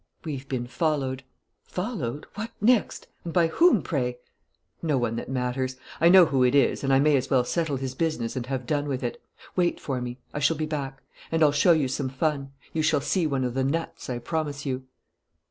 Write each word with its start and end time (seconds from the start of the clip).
"We've 0.25 0.49
been 0.49 0.65
followed." 0.65 1.21
"Followed? 1.63 2.25
What 2.33 2.49
next? 2.59 3.05
And 3.23 3.31
by 3.31 3.45
whom, 3.49 3.83
pray?" 3.83 4.17
"No 4.81 4.97
one 4.97 5.15
that 5.17 5.29
matters. 5.29 5.75
I 5.99 6.09
know 6.09 6.25
who 6.25 6.43
it 6.43 6.55
is 6.55 6.83
and 6.83 6.91
I 6.91 6.97
may 6.99 7.15
as 7.15 7.29
well 7.29 7.43
settle 7.43 7.75
his 7.77 7.93
business 7.93 8.35
and 8.35 8.47
have 8.47 8.65
done 8.65 8.87
with 8.87 9.03
it. 9.03 9.21
Wait 9.55 9.79
for 9.79 10.01
me. 10.01 10.17
I 10.33 10.39
shall 10.39 10.57
be 10.57 10.65
back; 10.65 11.03
and 11.31 11.43
I'll 11.43 11.51
show 11.51 11.73
you 11.73 11.87
some 11.87 12.09
fun. 12.09 12.51
You 12.73 12.81
shall 12.81 12.99
see 13.01 13.27
one 13.27 13.43
of 13.43 13.53
the 13.53 13.63
'nuts,' 13.63 14.09
I 14.09 14.17
promise 14.17 14.65
you." 14.65 14.87